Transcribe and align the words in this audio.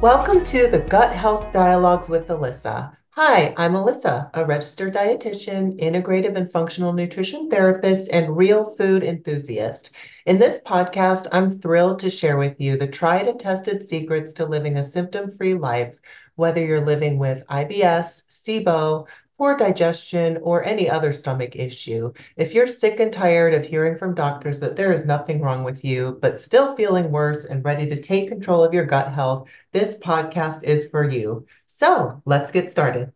Welcome 0.00 0.44
to 0.44 0.66
the 0.66 0.78
Gut 0.78 1.14
Health 1.14 1.52
Dialogues 1.52 2.08
with 2.08 2.28
Alyssa. 2.28 2.96
Hi, 3.10 3.52
I'm 3.58 3.74
Alyssa, 3.74 4.30
a 4.32 4.46
registered 4.46 4.94
dietitian, 4.94 5.78
integrative 5.78 6.36
and 6.36 6.50
functional 6.50 6.94
nutrition 6.94 7.50
therapist, 7.50 8.10
and 8.10 8.34
real 8.34 8.64
food 8.64 9.02
enthusiast. 9.02 9.90
In 10.24 10.38
this 10.38 10.58
podcast, 10.64 11.28
I'm 11.32 11.52
thrilled 11.52 11.98
to 11.98 12.08
share 12.08 12.38
with 12.38 12.58
you 12.58 12.78
the 12.78 12.86
tried 12.86 13.28
and 13.28 13.38
tested 13.38 13.86
secrets 13.86 14.32
to 14.34 14.46
living 14.46 14.78
a 14.78 14.86
symptom 14.86 15.30
free 15.30 15.52
life, 15.52 15.94
whether 16.34 16.64
you're 16.64 16.86
living 16.86 17.18
with 17.18 17.46
IBS, 17.48 18.22
SIBO, 18.26 19.06
poor 19.40 19.56
digestion, 19.56 20.36
or 20.42 20.62
any 20.64 20.86
other 20.90 21.14
stomach 21.14 21.56
issue. 21.56 22.12
If 22.36 22.52
you're 22.52 22.66
sick 22.66 23.00
and 23.00 23.10
tired 23.10 23.54
of 23.54 23.64
hearing 23.64 23.96
from 23.96 24.14
doctors 24.14 24.60
that 24.60 24.76
there 24.76 24.92
is 24.92 25.06
nothing 25.06 25.40
wrong 25.40 25.64
with 25.64 25.82
you, 25.82 26.18
but 26.20 26.38
still 26.38 26.76
feeling 26.76 27.10
worse 27.10 27.46
and 27.46 27.64
ready 27.64 27.88
to 27.88 28.02
take 28.02 28.28
control 28.28 28.62
of 28.62 28.74
your 28.74 28.84
gut 28.84 29.14
health, 29.14 29.48
this 29.72 29.96
podcast 29.96 30.62
is 30.64 30.90
for 30.90 31.08
you. 31.08 31.46
So 31.68 32.20
let's 32.26 32.50
get 32.50 32.70
started. 32.70 33.12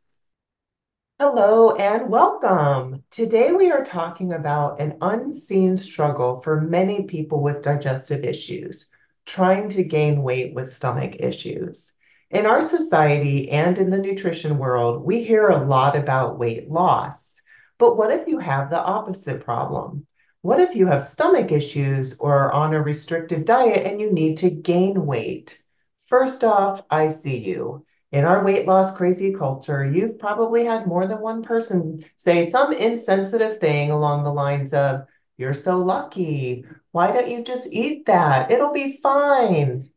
Hello 1.21 1.77
and 1.77 2.09
welcome. 2.09 3.05
Today 3.11 3.53
we 3.53 3.71
are 3.71 3.85
talking 3.85 4.33
about 4.33 4.81
an 4.81 4.97
unseen 5.03 5.77
struggle 5.77 6.41
for 6.41 6.59
many 6.59 7.03
people 7.03 7.43
with 7.43 7.61
digestive 7.61 8.25
issues, 8.25 8.87
trying 9.27 9.69
to 9.69 9.85
gain 9.85 10.23
weight 10.23 10.55
with 10.55 10.73
stomach 10.73 11.17
issues. 11.21 11.93
In 12.35 12.47
our 12.47 12.61
society 12.61 13.49
and 13.49 13.79
in 13.79 13.91
the 13.91 13.99
nutrition 13.99 14.59
world, 14.59 15.05
we 15.05 15.23
hear 15.23 15.51
a 15.51 15.65
lot 15.65 15.95
about 15.95 16.37
weight 16.37 16.69
loss. 16.69 17.41
But 17.79 17.97
what 17.97 18.11
if 18.11 18.27
you 18.27 18.41
have 18.41 18.71
the 18.71 18.83
opposite 18.83 19.45
problem? 19.45 20.09
What 20.43 20.59
if 20.59 20.75
you 20.75 20.89
have 20.89 21.05
stomach 21.05 21.53
issues 21.53 22.19
or 22.19 22.35
are 22.35 22.53
on 22.53 22.75
a 22.75 22.83
restrictive 22.83 23.45
diet 23.45 23.87
and 23.87 24.01
you 24.01 24.11
need 24.11 24.39
to 24.39 24.51
gain 24.51 25.07
weight? 25.07 25.63
First 26.07 26.43
off, 26.43 26.83
I 26.91 27.11
see 27.11 27.37
you. 27.37 27.87
In 28.11 28.25
our 28.25 28.45
weight 28.45 28.67
loss 28.67 28.91
crazy 28.91 29.33
culture, 29.33 29.89
you've 29.89 30.19
probably 30.19 30.65
had 30.65 30.89
more 30.89 31.07
than 31.07 31.21
one 31.21 31.45
person 31.45 32.05
say 32.17 32.51
some 32.51 32.73
insensitive 32.73 33.61
thing 33.61 33.93
along 33.93 34.25
the 34.25 34.33
lines 34.33 34.73
of, 34.73 35.07
You're 35.37 35.55
so 35.55 35.77
lucky. 35.79 36.65
Why 36.91 37.13
don't 37.13 37.31
you 37.31 37.45
just 37.45 37.73
eat 37.73 38.07
that? 38.07 38.51
It'll 38.51 38.73
be 38.73 38.99
fine. 39.01 39.89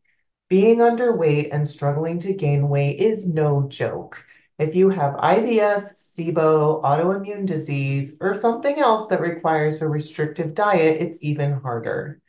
Being 0.50 0.78
underweight 0.78 1.50
and 1.52 1.68
struggling 1.68 2.20
to 2.20 2.34
gain 2.34 2.70
weight 2.70 3.02
is 3.02 3.28
no 3.28 3.68
joke. 3.68 4.24
If 4.58 4.76
you 4.76 4.90
have 4.90 5.16
IBS, 5.16 5.94
SIBO, 6.16 6.82
autoimmune 6.84 7.46
disease, 7.46 8.16
or 8.22 8.34
something 8.34 8.80
else 8.80 9.08
that 9.08 9.20
requires 9.20 9.82
a 9.82 9.90
restrictive 9.90 10.54
diet, 10.54 11.02
it's 11.02 11.18
even 11.22 11.52
harder. 11.52 12.22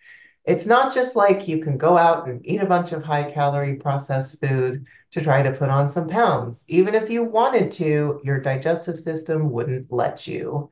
It's 0.45 0.67
not 0.67 0.93
just 0.93 1.15
like 1.15 1.47
you 1.47 1.63
can 1.63 1.79
go 1.79 1.97
out 1.97 2.27
and 2.27 2.45
eat 2.45 2.61
a 2.61 2.67
bunch 2.67 2.91
of 2.91 3.05
high 3.05 3.31
calorie 3.31 3.77
processed 3.77 4.41
food 4.41 4.87
to 5.13 5.21
try 5.21 5.43
to 5.43 5.53
put 5.53 5.69
on 5.69 5.89
some 5.89 6.09
pounds. 6.09 6.65
Even 6.67 6.97
if 6.97 7.11
you 7.11 7.23
wanted 7.23 7.71
to, 7.73 8.21
your 8.25 8.41
digestive 8.41 8.99
system 8.99 9.53
wouldn't 9.53 9.93
let 9.93 10.27
you. 10.27 10.71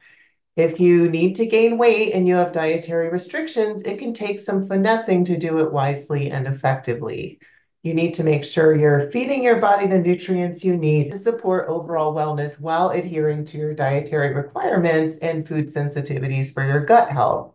If 0.56 0.80
you 0.80 1.10
need 1.10 1.36
to 1.36 1.44
gain 1.44 1.76
weight 1.76 2.14
and 2.14 2.26
you 2.26 2.36
have 2.36 2.52
dietary 2.52 3.10
restrictions, 3.10 3.82
it 3.82 3.98
can 3.98 4.14
take 4.14 4.38
some 4.38 4.66
finessing 4.66 5.22
to 5.26 5.36
do 5.36 5.58
it 5.58 5.70
wisely 5.70 6.30
and 6.30 6.46
effectively. 6.46 7.40
You 7.82 7.92
need 7.92 8.14
to 8.14 8.24
make 8.24 8.42
sure 8.42 8.74
you're 8.74 9.10
feeding 9.10 9.42
your 9.42 9.60
body 9.60 9.86
the 9.86 9.98
nutrients 9.98 10.64
you 10.64 10.78
need 10.78 11.10
to 11.10 11.18
support 11.18 11.68
overall 11.68 12.14
wellness 12.14 12.58
while 12.58 12.88
adhering 12.88 13.44
to 13.44 13.58
your 13.58 13.74
dietary 13.74 14.34
requirements 14.34 15.18
and 15.18 15.46
food 15.46 15.66
sensitivities 15.66 16.54
for 16.54 16.66
your 16.66 16.86
gut 16.86 17.10
health. 17.10 17.52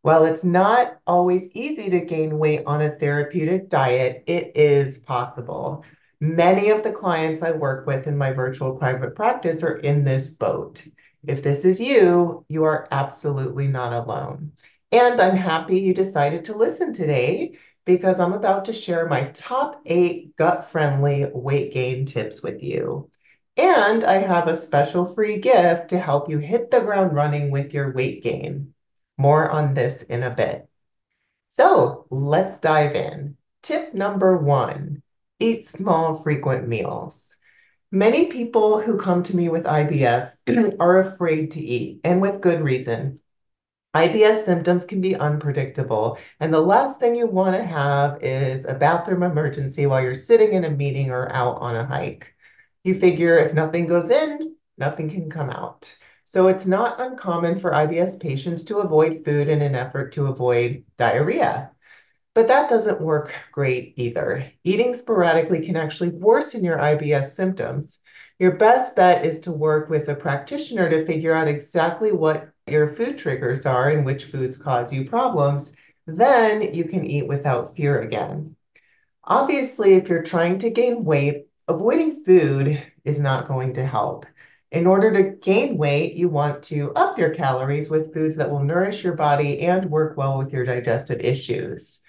While 0.00 0.24
it's 0.24 0.44
not 0.44 0.98
always 1.06 1.48
easy 1.52 1.90
to 1.90 2.00
gain 2.06 2.38
weight 2.38 2.62
on 2.64 2.80
a 2.80 2.90
therapeutic 2.90 3.68
diet, 3.68 4.24
it 4.26 4.56
is 4.56 4.96
possible. 4.96 5.84
Many 6.20 6.70
of 6.70 6.82
the 6.82 6.92
clients 6.92 7.42
I 7.42 7.50
work 7.50 7.86
with 7.86 8.06
in 8.06 8.16
my 8.16 8.32
virtual 8.32 8.76
private 8.76 9.14
practice 9.14 9.62
are 9.62 9.76
in 9.76 10.04
this 10.04 10.30
boat. 10.30 10.82
If 11.26 11.42
this 11.42 11.64
is 11.64 11.80
you, 11.80 12.44
you 12.48 12.64
are 12.64 12.86
absolutely 12.90 13.68
not 13.68 13.92
alone. 13.92 14.52
And 14.92 15.20
I'm 15.20 15.36
happy 15.36 15.80
you 15.80 15.94
decided 15.94 16.44
to 16.46 16.56
listen 16.56 16.92
today 16.92 17.58
because 17.84 18.20
I'm 18.20 18.32
about 18.32 18.66
to 18.66 18.72
share 18.72 19.08
my 19.08 19.30
top 19.30 19.82
eight 19.86 20.36
gut 20.36 20.66
friendly 20.66 21.26
weight 21.32 21.72
gain 21.72 22.06
tips 22.06 22.42
with 22.42 22.62
you. 22.62 23.10
And 23.56 24.04
I 24.04 24.18
have 24.18 24.48
a 24.48 24.56
special 24.56 25.06
free 25.06 25.38
gift 25.38 25.90
to 25.90 25.98
help 25.98 26.28
you 26.28 26.38
hit 26.38 26.70
the 26.70 26.80
ground 26.80 27.14
running 27.14 27.50
with 27.50 27.72
your 27.72 27.92
weight 27.92 28.22
gain. 28.22 28.74
More 29.16 29.50
on 29.50 29.74
this 29.74 30.02
in 30.02 30.22
a 30.22 30.30
bit. 30.30 30.68
So 31.48 32.06
let's 32.10 32.60
dive 32.60 32.96
in. 32.96 33.36
Tip 33.62 33.94
number 33.94 34.36
one 34.38 35.02
eat 35.38 35.68
small, 35.68 36.16
frequent 36.16 36.68
meals. 36.68 37.33
Many 37.94 38.26
people 38.26 38.80
who 38.80 38.98
come 38.98 39.22
to 39.22 39.36
me 39.36 39.48
with 39.48 39.66
IBS 39.66 40.38
are 40.80 40.98
afraid 40.98 41.52
to 41.52 41.60
eat, 41.60 42.00
and 42.02 42.20
with 42.20 42.40
good 42.40 42.60
reason. 42.60 43.20
IBS 43.94 44.44
symptoms 44.44 44.84
can 44.84 45.00
be 45.00 45.14
unpredictable, 45.14 46.18
and 46.40 46.52
the 46.52 46.60
last 46.60 46.98
thing 46.98 47.14
you 47.14 47.28
want 47.28 47.54
to 47.54 47.62
have 47.62 48.20
is 48.20 48.64
a 48.64 48.74
bathroom 48.74 49.22
emergency 49.22 49.86
while 49.86 50.02
you're 50.02 50.16
sitting 50.16 50.54
in 50.54 50.64
a 50.64 50.70
meeting 50.70 51.12
or 51.12 51.32
out 51.32 51.58
on 51.60 51.76
a 51.76 51.86
hike. 51.86 52.34
You 52.82 52.98
figure 52.98 53.38
if 53.38 53.54
nothing 53.54 53.86
goes 53.86 54.10
in, 54.10 54.56
nothing 54.76 55.08
can 55.08 55.30
come 55.30 55.50
out. 55.50 55.96
So 56.24 56.48
it's 56.48 56.66
not 56.66 57.00
uncommon 57.00 57.60
for 57.60 57.70
IBS 57.70 58.18
patients 58.18 58.64
to 58.64 58.78
avoid 58.78 59.24
food 59.24 59.46
in 59.46 59.62
an 59.62 59.76
effort 59.76 60.14
to 60.14 60.26
avoid 60.26 60.82
diarrhea. 60.96 61.70
But 62.34 62.48
that 62.48 62.68
doesn't 62.68 63.00
work 63.00 63.32
great 63.52 63.94
either. 63.96 64.44
Eating 64.64 64.94
sporadically 64.94 65.64
can 65.64 65.76
actually 65.76 66.10
worsen 66.10 66.64
your 66.64 66.78
IBS 66.78 67.30
symptoms. 67.30 68.00
Your 68.40 68.56
best 68.56 68.96
bet 68.96 69.24
is 69.24 69.38
to 69.40 69.52
work 69.52 69.88
with 69.88 70.08
a 70.08 70.16
practitioner 70.16 70.90
to 70.90 71.06
figure 71.06 71.32
out 71.32 71.46
exactly 71.46 72.10
what 72.10 72.48
your 72.66 72.88
food 72.88 73.18
triggers 73.18 73.66
are 73.66 73.90
and 73.90 74.04
which 74.04 74.24
foods 74.24 74.56
cause 74.56 74.92
you 74.92 75.08
problems. 75.08 75.70
Then 76.08 76.74
you 76.74 76.84
can 76.84 77.06
eat 77.06 77.28
without 77.28 77.76
fear 77.76 78.02
again. 78.02 78.56
Obviously, 79.22 79.94
if 79.94 80.08
you're 80.08 80.24
trying 80.24 80.58
to 80.58 80.70
gain 80.70 81.04
weight, 81.04 81.46
avoiding 81.68 82.24
food 82.24 82.82
is 83.04 83.20
not 83.20 83.46
going 83.46 83.74
to 83.74 83.86
help. 83.86 84.26
In 84.72 84.88
order 84.88 85.12
to 85.12 85.36
gain 85.38 85.78
weight, 85.78 86.14
you 86.14 86.28
want 86.28 86.64
to 86.64 86.92
up 86.94 87.16
your 87.16 87.30
calories 87.30 87.88
with 87.88 88.12
foods 88.12 88.34
that 88.36 88.50
will 88.50 88.64
nourish 88.64 89.04
your 89.04 89.14
body 89.14 89.60
and 89.60 89.88
work 89.88 90.16
well 90.16 90.36
with 90.36 90.52
your 90.52 90.64
digestive 90.64 91.20
issues. 91.20 92.00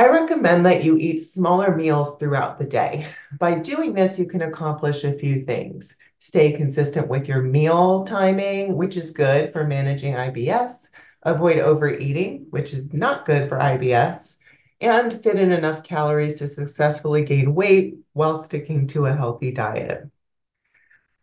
I 0.00 0.08
recommend 0.08 0.64
that 0.64 0.82
you 0.82 0.96
eat 0.96 1.18
smaller 1.18 1.76
meals 1.76 2.16
throughout 2.16 2.58
the 2.58 2.64
day. 2.64 3.06
By 3.38 3.58
doing 3.58 3.92
this, 3.92 4.18
you 4.18 4.24
can 4.24 4.40
accomplish 4.40 5.04
a 5.04 5.12
few 5.12 5.42
things. 5.42 5.94
Stay 6.20 6.52
consistent 6.52 7.06
with 7.06 7.28
your 7.28 7.42
meal 7.42 8.04
timing, 8.04 8.78
which 8.78 8.96
is 8.96 9.10
good 9.10 9.52
for 9.52 9.66
managing 9.66 10.14
IBS. 10.14 10.88
Avoid 11.24 11.58
overeating, 11.58 12.46
which 12.48 12.72
is 12.72 12.94
not 12.94 13.26
good 13.26 13.46
for 13.50 13.58
IBS. 13.58 14.38
And 14.80 15.22
fit 15.22 15.36
in 15.36 15.52
enough 15.52 15.82
calories 15.82 16.36
to 16.36 16.48
successfully 16.48 17.22
gain 17.22 17.54
weight 17.54 17.98
while 18.14 18.42
sticking 18.42 18.86
to 18.86 19.04
a 19.04 19.14
healthy 19.14 19.52
diet. 19.52 20.08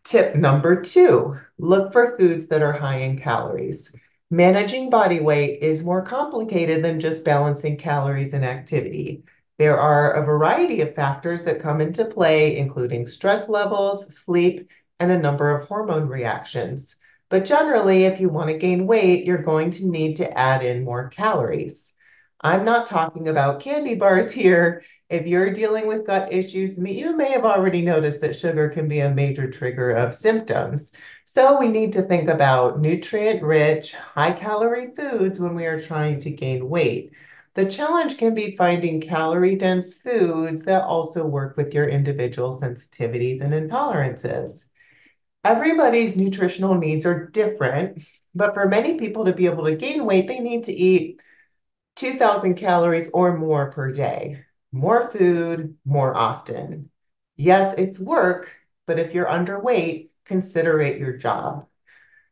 Tip 0.03 0.35
number 0.35 0.83
two 0.83 1.35
look 1.57 1.91
for 1.91 2.15
foods 2.15 2.45
that 2.49 2.61
are 2.61 2.73
high 2.73 2.99
in 2.99 3.17
calories. 3.17 3.91
Managing 4.29 4.89
body 4.89 5.21
weight 5.21 5.61
is 5.61 5.85
more 5.85 6.01
complicated 6.01 6.83
than 6.83 6.99
just 6.99 7.23
balancing 7.23 7.77
calories 7.77 8.33
and 8.33 8.43
activity. 8.43 9.23
There 9.57 9.79
are 9.79 10.11
a 10.11 10.25
variety 10.25 10.81
of 10.81 10.95
factors 10.95 11.43
that 11.43 11.61
come 11.61 11.79
into 11.79 12.03
play, 12.03 12.57
including 12.57 13.07
stress 13.07 13.47
levels, 13.47 14.13
sleep, 14.17 14.69
and 14.99 15.11
a 15.11 15.17
number 15.17 15.55
of 15.55 15.65
hormone 15.65 16.09
reactions. 16.09 16.97
But 17.29 17.45
generally, 17.45 18.03
if 18.03 18.19
you 18.19 18.27
want 18.27 18.49
to 18.49 18.57
gain 18.57 18.85
weight, 18.85 19.25
you're 19.25 19.43
going 19.43 19.71
to 19.71 19.87
need 19.87 20.17
to 20.17 20.37
add 20.37 20.61
in 20.61 20.83
more 20.83 21.07
calories. 21.07 21.93
I'm 22.41 22.65
not 22.65 22.87
talking 22.87 23.29
about 23.29 23.61
candy 23.61 23.95
bars 23.95 24.29
here. 24.29 24.83
If 25.09 25.25
you're 25.25 25.53
dealing 25.53 25.87
with 25.87 26.05
gut 26.05 26.33
issues, 26.33 26.77
you 26.77 27.15
may 27.15 27.31
have 27.31 27.45
already 27.45 27.81
noticed 27.81 28.19
that 28.21 28.35
sugar 28.35 28.67
can 28.67 28.89
be 28.89 28.99
a 28.99 29.09
major 29.09 29.49
trigger 29.49 29.91
of 29.91 30.15
symptoms. 30.15 30.91
So 31.29 31.59
we 31.59 31.67
need 31.67 31.91
to 31.93 32.03
think 32.03 32.29
about 32.29 32.79
nutrient-rich, 32.79 33.93
high-calorie 33.93 34.95
foods 34.95 35.41
when 35.41 35.55
we 35.55 35.65
are 35.65 35.79
trying 35.79 36.21
to 36.21 36.31
gain 36.31 36.69
weight. 36.69 37.11
The 37.53 37.69
challenge 37.69 38.17
can 38.17 38.33
be 38.33 38.55
finding 38.55 39.01
calorie-dense 39.01 39.93
foods 39.95 40.63
that 40.63 40.83
also 40.83 41.25
work 41.25 41.57
with 41.57 41.73
your 41.73 41.89
individual 41.89 42.57
sensitivities 42.57 43.41
and 43.41 43.53
intolerances. 43.53 44.63
Everybody's 45.43 46.15
nutritional 46.15 46.75
needs 46.75 47.05
are 47.05 47.27
different, 47.27 48.01
but 48.33 48.53
for 48.53 48.65
many 48.65 48.97
people 48.97 49.25
to 49.25 49.33
be 49.33 49.47
able 49.47 49.65
to 49.65 49.75
gain 49.75 50.05
weight, 50.05 50.27
they 50.27 50.39
need 50.39 50.63
to 50.63 50.73
eat 50.73 51.19
2,000 51.97 52.55
calories 52.55 53.09
or 53.09 53.37
more 53.37 53.69
per 53.71 53.91
day. 53.91 54.45
More 54.71 55.11
food, 55.11 55.75
more 55.83 56.15
often. 56.15 56.89
Yes, 57.35 57.75
it's 57.77 57.99
work, 57.99 58.49
but 58.85 58.97
if 58.97 59.13
you're 59.13 59.25
underweight, 59.25 60.07
consider 60.27 60.79
it 60.81 60.99
your 60.99 61.17
job. 61.17 61.65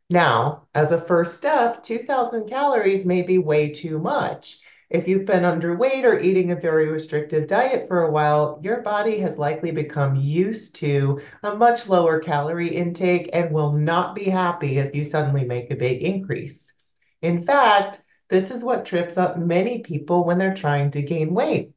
Now, 0.08 0.68
as 0.74 0.92
a 0.92 1.00
first 1.00 1.34
step, 1.34 1.82
2,000 1.82 2.48
calories 2.48 3.04
may 3.04 3.22
be 3.22 3.38
way 3.38 3.70
too 3.70 3.98
much. 3.98 4.60
If 4.88 5.08
you've 5.08 5.26
been 5.26 5.42
underweight 5.42 6.04
or 6.04 6.20
eating 6.20 6.52
a 6.52 6.60
very 6.60 6.86
restrictive 6.86 7.48
diet 7.48 7.88
for 7.88 8.02
a 8.02 8.10
while, 8.10 8.60
your 8.62 8.82
body 8.82 9.18
has 9.18 9.36
likely 9.36 9.72
become 9.72 10.14
used 10.14 10.76
to 10.76 11.20
a 11.42 11.56
much 11.56 11.88
lower 11.88 12.20
calorie 12.20 12.68
intake 12.74 13.30
and 13.32 13.52
will 13.52 13.72
not 13.72 14.14
be 14.14 14.24
happy 14.24 14.78
if 14.78 14.94
you 14.94 15.04
suddenly 15.04 15.44
make 15.44 15.72
a 15.72 15.76
big 15.76 16.02
increase. 16.02 16.72
In 17.20 17.42
fact, 17.42 18.00
this 18.30 18.52
is 18.52 18.62
what 18.62 18.84
trips 18.84 19.16
up 19.16 19.36
many 19.36 19.80
people 19.80 20.24
when 20.24 20.38
they're 20.38 20.54
trying 20.54 20.92
to 20.92 21.02
gain 21.02 21.34
weight. 21.34 21.72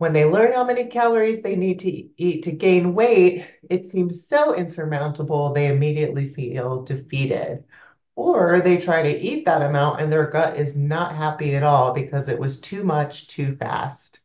When 0.00 0.14
they 0.14 0.24
learn 0.24 0.54
how 0.54 0.64
many 0.64 0.86
calories 0.86 1.42
they 1.42 1.56
need 1.56 1.80
to 1.80 1.90
eat 1.90 2.44
to 2.44 2.52
gain 2.52 2.94
weight, 2.94 3.44
it 3.68 3.90
seems 3.90 4.26
so 4.26 4.54
insurmountable 4.54 5.52
they 5.52 5.66
immediately 5.66 6.26
feel 6.32 6.84
defeated. 6.84 7.64
Or 8.16 8.62
they 8.62 8.78
try 8.78 9.02
to 9.02 9.20
eat 9.20 9.44
that 9.44 9.60
amount 9.60 10.00
and 10.00 10.10
their 10.10 10.26
gut 10.28 10.56
is 10.56 10.74
not 10.74 11.14
happy 11.14 11.54
at 11.54 11.62
all 11.62 11.92
because 11.92 12.30
it 12.30 12.40
was 12.40 12.58
too 12.60 12.82
much 12.82 13.28
too 13.28 13.56
fast. 13.56 14.20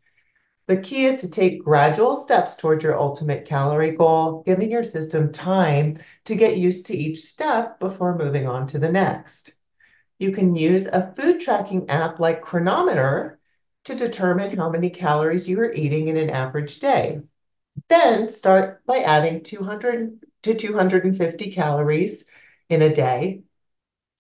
The 0.68 0.78
key 0.78 1.08
is 1.08 1.20
to 1.20 1.30
take 1.30 1.66
gradual 1.66 2.16
steps 2.24 2.56
towards 2.56 2.82
your 2.82 2.98
ultimate 2.98 3.44
calorie 3.44 3.98
goal, 3.98 4.44
giving 4.46 4.72
your 4.72 4.86
system 4.86 5.34
time 5.34 5.98
to 6.24 6.36
get 6.36 6.56
used 6.56 6.86
to 6.86 6.98
each 6.98 7.20
step 7.20 7.82
before 7.82 8.18
moving 8.18 8.48
on 8.48 8.66
to 8.68 8.80
the 8.80 8.94
next. 8.94 9.54
You 10.20 10.32
can 10.32 10.56
use 10.56 10.86
a 10.86 11.14
food 11.18 11.42
tracking 11.42 11.90
app 11.90 12.22
like 12.22 12.42
Cronometer 12.42 13.40
to 13.86 13.96
determine 13.96 14.58
how 14.58 14.70
many 14.70 14.90
calories 14.90 15.48
you 15.48 15.60
are 15.62 15.72
eating 15.72 16.08
in 16.08 16.18
an 16.18 16.30
average 16.30 16.80
day. 16.80 17.22
Then 17.90 18.30
start 18.30 18.86
by 18.86 19.00
adding 19.00 19.44
200 19.44 20.20
to 20.44 20.56
250 20.56 21.52
calories 21.52 22.26
in 22.70 22.82
a 22.82 22.94
day 22.94 23.44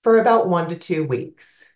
for 0.04 0.20
about 0.20 0.48
one 0.48 0.70
to 0.70 0.76
two 0.76 1.06
weeks. 1.06 1.68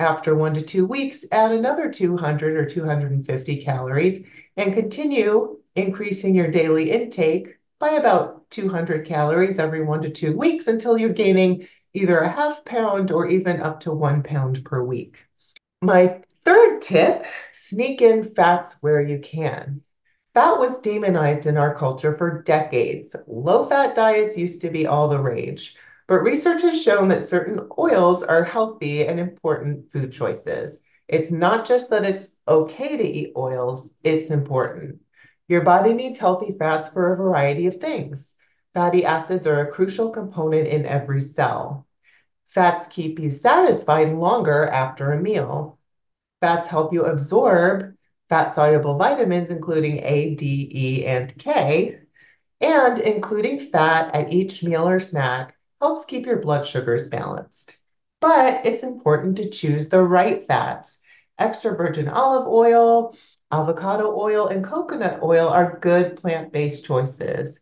After 0.00 0.34
one 0.34 0.54
to 0.54 0.62
two 0.62 0.86
weeks, 0.86 1.24
add 1.32 1.52
another 1.52 1.90
200 1.90 2.56
or 2.56 2.66
250 2.66 3.64
calories 3.64 4.24
and 4.56 4.74
continue 4.74 5.58
increasing 5.74 6.34
your 6.34 6.50
daily 6.50 6.90
intake 6.90 7.56
by 7.78 7.90
about 7.90 8.50
200 8.50 9.06
calories 9.06 9.58
every 9.58 9.84
one 9.84 10.02
to 10.02 10.10
two 10.10 10.36
weeks 10.36 10.66
until 10.66 10.98
you're 10.98 11.10
gaining 11.10 11.68
either 11.94 12.18
a 12.18 12.28
half 12.28 12.64
pound 12.64 13.10
or 13.10 13.26
even 13.26 13.60
up 13.60 13.80
to 13.80 13.92
one 13.92 14.22
pound 14.22 14.64
per 14.64 14.82
week. 14.82 15.16
My 15.80 16.22
third 16.48 16.80
tip 16.80 17.26
sneak 17.52 18.00
in 18.00 18.24
fats 18.24 18.76
where 18.80 19.02
you 19.02 19.18
can. 19.18 19.82
Fat 20.32 20.58
was 20.58 20.80
demonized 20.80 21.44
in 21.44 21.58
our 21.58 21.74
culture 21.74 22.16
for 22.16 22.40
decades. 22.40 23.14
Low 23.26 23.66
fat 23.66 23.94
diets 23.94 24.38
used 24.38 24.62
to 24.62 24.70
be 24.70 24.86
all 24.86 25.10
the 25.10 25.20
rage. 25.20 25.76
But 26.06 26.22
research 26.22 26.62
has 26.62 26.82
shown 26.82 27.08
that 27.08 27.28
certain 27.28 27.68
oils 27.78 28.22
are 28.22 28.44
healthy 28.44 29.06
and 29.06 29.20
important 29.20 29.92
food 29.92 30.10
choices. 30.10 30.82
It's 31.06 31.30
not 31.30 31.66
just 31.66 31.90
that 31.90 32.06
it's 32.06 32.28
okay 32.48 32.96
to 32.96 33.04
eat 33.04 33.34
oils, 33.36 33.90
it's 34.02 34.30
important. 34.30 35.00
Your 35.48 35.60
body 35.60 35.92
needs 35.92 36.18
healthy 36.18 36.56
fats 36.58 36.88
for 36.88 37.12
a 37.12 37.16
variety 37.18 37.66
of 37.66 37.76
things. 37.76 38.32
Fatty 38.72 39.04
acids 39.04 39.46
are 39.46 39.60
a 39.60 39.70
crucial 39.70 40.08
component 40.08 40.66
in 40.66 40.86
every 40.86 41.20
cell. 41.20 41.86
Fats 42.46 42.86
keep 42.86 43.18
you 43.18 43.30
satisfied 43.30 44.14
longer 44.14 44.66
after 44.66 45.12
a 45.12 45.20
meal. 45.20 45.77
Fats 46.40 46.66
help 46.66 46.92
you 46.92 47.04
absorb 47.04 47.94
fat 48.28 48.52
soluble 48.52 48.96
vitamins, 48.96 49.50
including 49.50 49.98
A, 50.04 50.34
D, 50.34 50.70
E, 50.72 51.06
and 51.06 51.36
K, 51.38 51.98
and 52.60 52.98
including 52.98 53.70
fat 53.70 54.14
at 54.14 54.32
each 54.32 54.62
meal 54.62 54.88
or 54.88 55.00
snack 55.00 55.54
helps 55.80 56.04
keep 56.04 56.26
your 56.26 56.40
blood 56.40 56.66
sugars 56.66 57.08
balanced. 57.08 57.76
But 58.20 58.66
it's 58.66 58.82
important 58.82 59.36
to 59.36 59.50
choose 59.50 59.88
the 59.88 60.02
right 60.02 60.46
fats. 60.46 61.00
Extra 61.38 61.76
virgin 61.76 62.08
olive 62.08 62.48
oil, 62.48 63.16
avocado 63.50 64.14
oil, 64.16 64.48
and 64.48 64.64
coconut 64.64 65.22
oil 65.22 65.48
are 65.48 65.78
good 65.80 66.16
plant-based 66.16 66.84
choices. 66.84 67.60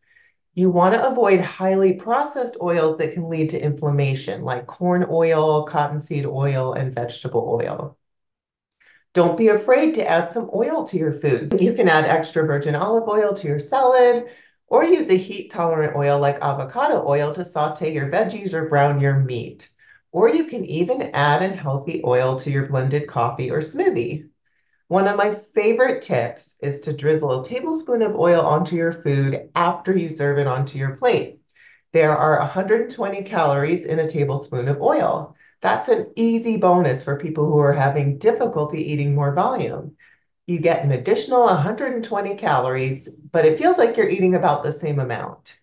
You 0.55 0.71
want 0.71 0.95
to 0.95 1.07
avoid 1.07 1.41
highly 1.43 1.93
processed 1.93 2.57
oils 2.63 2.97
that 2.99 3.13
can 3.13 3.29
lead 3.29 3.51
to 3.51 3.63
inflammation, 3.63 4.43
like 4.43 4.67
corn 4.67 5.07
oil, 5.11 5.67
cottonseed 5.67 6.25
oil, 6.25 6.73
and 6.73 6.95
vegetable 6.95 7.61
oil. 7.63 7.99
Don't 9.17 9.39
be 9.39 9.49
afraid 9.49 9.95
to 9.95 10.07
add 10.07 10.31
some 10.31 10.51
oil 10.55 10.85
to 10.89 10.99
your 10.99 11.15
food. 11.15 11.59
You 11.59 11.73
can 11.73 11.89
add 11.89 12.05
extra 12.05 12.47
virgin 12.47 12.75
olive 12.75 13.09
oil 13.09 13.33
to 13.33 13.49
your 13.49 13.59
salad, 13.59 14.27
or 14.67 14.85
use 14.85 15.09
a 15.09 15.17
heat 15.17 15.51
tolerant 15.51 15.97
oil 15.97 16.21
like 16.21 16.37
avocado 16.43 17.03
oil 17.09 17.33
to 17.33 17.43
saute 17.43 17.95
your 17.95 18.11
veggies 18.11 18.53
or 18.53 18.69
brown 18.69 19.01
your 19.01 19.21
meat. 19.21 19.71
Or 20.13 20.29
you 20.29 20.45
can 20.45 20.67
even 20.67 21.01
add 21.15 21.41
a 21.41 21.49
healthy 21.49 22.03
oil 22.05 22.39
to 22.41 22.51
your 22.51 22.67
blended 22.67 23.09
coffee 23.09 23.51
or 23.51 23.61
smoothie. 23.61 24.29
One 24.89 25.09
of 25.09 25.17
my 25.17 25.35
favorite 25.35 26.03
tips 26.03 26.57
is 26.61 26.83
to 26.83 26.93
drizzle 26.93 27.41
a 27.41 27.49
tablespoon 27.49 28.03
of 28.03 28.17
oil 28.17 28.43
onto 28.43 28.77
your 28.77 28.93
food 28.93 29.49
after 29.55 29.97
you 29.97 30.11
serve 30.11 30.37
it 30.37 30.47
onto 30.47 30.77
your 30.79 30.95
plate. 30.95 31.41
There 31.95 32.15
are 32.15 32.39
120 32.41 33.23
calories 33.23 33.87
in 33.87 33.99
a 33.99 34.11
tablespoon 34.11 34.69
of 34.69 34.83
oil. 34.83 35.35
That's 35.61 35.89
an 35.89 36.13
easy 36.17 36.57
bonus 36.57 37.03
for 37.05 37.19
people 37.19 37.47
who 37.47 37.59
are 37.59 37.73
having 37.73 38.19
difficulty 38.19 38.93
eating 38.93 39.15
more 39.15 39.35
volume 39.35 39.97
you 40.47 40.61
get 40.61 40.85
an 40.85 40.93
additional 40.93 41.45
120 41.45 42.37
calories, 42.37 43.09
but 43.09 43.45
it 43.45 43.59
feels 43.59 43.79
like 43.79 43.97
you're 43.97 44.09
eating 44.09 44.35
about 44.35 44.63
the 44.63 44.73
same 44.73 45.01
amount. 45.01 45.59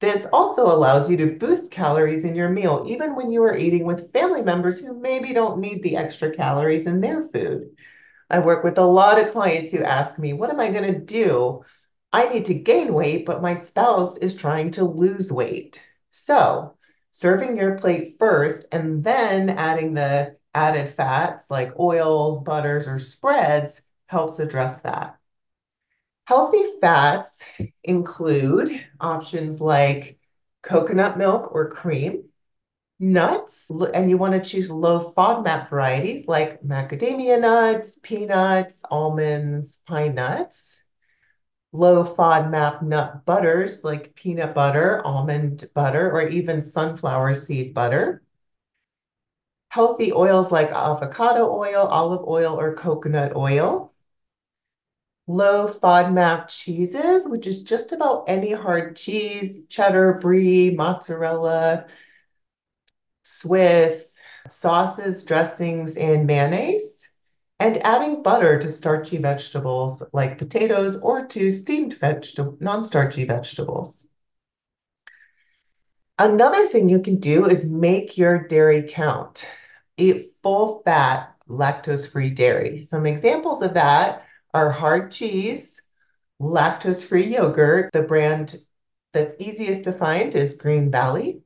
This 0.00 0.26
also 0.32 0.66
allows 0.66 1.08
you 1.10 1.16
to 1.18 1.38
boost 1.38 1.70
calories 1.70 2.24
in 2.24 2.34
your 2.34 2.48
meal, 2.48 2.84
even 2.88 3.14
when 3.14 3.30
you 3.30 3.42
are 3.44 3.56
eating 3.56 3.84
with 3.84 4.12
family 4.12 4.42
members 4.42 4.78
who 4.78 4.98
maybe 4.98 5.32
don't 5.32 5.60
need 5.60 5.82
the 5.82 5.96
extra 5.96 6.34
calories 6.34 6.86
in 6.86 7.00
their 7.00 7.22
food. 7.22 7.70
I 8.30 8.40
work 8.40 8.64
with 8.64 8.78
a 8.78 8.86
lot 8.86 9.20
of 9.20 9.32
clients 9.32 9.70
who 9.70 9.84
ask 9.84 10.18
me, 10.18 10.32
What 10.32 10.50
am 10.50 10.60
I 10.60 10.72
going 10.72 10.92
to 10.92 10.98
do? 10.98 11.62
I 12.12 12.28
need 12.28 12.46
to 12.46 12.54
gain 12.54 12.94
weight, 12.94 13.26
but 13.26 13.42
my 13.42 13.54
spouse 13.54 14.16
is 14.16 14.34
trying 14.34 14.72
to 14.72 14.84
lose 14.84 15.30
weight. 15.30 15.80
So, 16.10 16.76
serving 17.12 17.56
your 17.56 17.78
plate 17.78 18.16
first 18.18 18.66
and 18.72 19.04
then 19.04 19.50
adding 19.50 19.94
the 19.94 20.36
added 20.54 20.94
fats 20.94 21.50
like 21.50 21.78
oils, 21.78 22.42
butters, 22.42 22.86
or 22.86 22.98
spreads 22.98 23.80
helps 24.06 24.38
address 24.38 24.80
that. 24.80 25.18
Healthy 26.24 26.64
fats 26.80 27.42
include 27.82 28.84
options 29.00 29.60
like 29.60 30.18
coconut 30.62 31.18
milk 31.18 31.54
or 31.54 31.70
cream, 31.70 32.24
nuts, 33.00 33.70
and 33.92 34.08
you 34.08 34.16
want 34.16 34.34
to 34.34 34.48
choose 34.50 34.70
low 34.70 35.12
FODMAP 35.16 35.68
varieties 35.68 36.28
like 36.28 36.62
macadamia 36.62 37.40
nuts, 37.40 37.98
peanuts, 38.02 38.82
almonds, 38.90 39.78
pine 39.86 40.14
nuts, 40.14 40.81
low 41.72 42.04
FODMAP 42.04 42.82
nut 42.82 43.24
butters 43.24 43.82
like 43.84 44.14
peanut 44.14 44.54
butter, 44.54 45.04
almond 45.04 45.64
butter, 45.74 46.10
or 46.10 46.28
even 46.28 46.62
sunflower 46.62 47.34
seed 47.34 47.74
butter. 47.74 48.22
Healthy 49.70 50.12
oils 50.12 50.52
like 50.52 50.70
avocado 50.70 51.50
oil, 51.50 51.86
olive 51.86 52.26
oil, 52.28 52.58
or 52.60 52.74
coconut 52.76 53.34
oil 53.34 53.92
low 55.26 55.68
FODMAP 55.68 56.48
cheeses, 56.48 57.26
which 57.26 57.46
is 57.46 57.62
just 57.62 57.92
about 57.92 58.24
any 58.28 58.52
hard 58.52 58.96
cheese, 58.96 59.66
cheddar, 59.66 60.14
brie, 60.14 60.74
mozzarella, 60.74 61.86
Swiss, 63.22 64.18
sauces, 64.48 65.24
dressings, 65.24 65.96
and 65.96 66.26
mayonnaise, 66.26 66.91
and 67.62 67.78
adding 67.84 68.24
butter 68.24 68.58
to 68.58 68.72
starchy 68.72 69.18
vegetables 69.18 70.02
like 70.12 70.36
potatoes 70.36 71.00
or 71.00 71.28
to 71.28 71.52
steamed 71.52 71.96
non-starchy 72.58 73.24
vegetables. 73.24 74.04
Another 76.18 76.66
thing 76.66 76.88
you 76.88 77.00
can 77.02 77.20
do 77.20 77.46
is 77.46 77.70
make 77.70 78.18
your 78.18 78.48
dairy 78.48 78.90
count. 78.90 79.46
Eat 79.96 80.32
full 80.42 80.82
fat, 80.84 81.36
lactose-free 81.48 82.30
dairy. 82.30 82.82
Some 82.82 83.06
examples 83.06 83.62
of 83.62 83.74
that 83.74 84.24
are 84.52 84.72
hard 84.72 85.12
cheese, 85.12 85.80
lactose-free 86.40 87.32
yogurt. 87.32 87.92
The 87.92 88.02
brand 88.02 88.56
that's 89.12 89.36
easiest 89.38 89.84
to 89.84 89.92
find 89.92 90.34
is 90.34 90.54
Green 90.54 90.90
Valley, 90.90 91.42